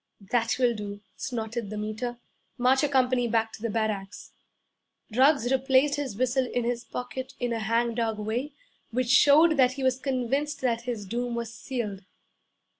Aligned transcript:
'That 0.31 0.55
will 0.57 0.73
do.' 0.73 0.99
snorted 1.15 1.69
the 1.69 1.77
Meter. 1.77 2.17
'March 2.57 2.81
your 2.81 2.89
company 2.89 3.27
back 3.27 3.53
to 3.53 3.69
barracks!' 3.69 4.31
Ruggs 5.15 5.51
replaced 5.51 5.97
his 5.97 6.15
whistle 6.17 6.47
in 6.47 6.63
his 6.63 6.83
pocket 6.83 7.33
in 7.39 7.53
a 7.53 7.59
hang 7.59 7.93
dog 7.93 8.17
way 8.17 8.53
which 8.89 9.09
showed 9.11 9.57
that 9.57 9.73
he 9.73 9.83
was 9.83 9.99
convinced 9.99 10.59
that 10.61 10.85
his 10.89 11.05
doom 11.05 11.35
was 11.35 11.53
sealed. 11.53 12.01